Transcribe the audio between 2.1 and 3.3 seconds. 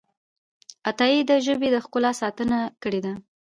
ساتنه کړې ده.